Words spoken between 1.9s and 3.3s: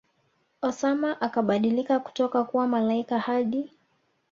kutoka kuwa malaika